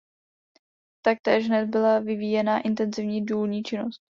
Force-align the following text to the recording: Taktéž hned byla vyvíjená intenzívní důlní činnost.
Taktéž 1.05 1.45
hned 1.47 1.69
byla 1.69 1.99
vyvíjená 1.99 2.59
intenzívní 2.61 3.25
důlní 3.25 3.63
činnost. 3.63 4.01